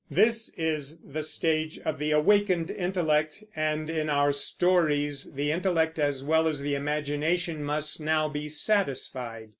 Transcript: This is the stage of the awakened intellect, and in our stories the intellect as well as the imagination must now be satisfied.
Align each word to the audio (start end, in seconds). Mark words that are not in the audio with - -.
This 0.09 0.51
is 0.57 0.99
the 1.01 1.21
stage 1.21 1.77
of 1.85 1.99
the 1.99 2.09
awakened 2.09 2.71
intellect, 2.71 3.43
and 3.55 3.87
in 3.87 4.09
our 4.09 4.31
stories 4.31 5.31
the 5.33 5.51
intellect 5.51 5.99
as 5.99 6.23
well 6.23 6.47
as 6.47 6.59
the 6.61 6.73
imagination 6.73 7.63
must 7.63 8.01
now 8.01 8.27
be 8.27 8.49
satisfied. 8.49 9.49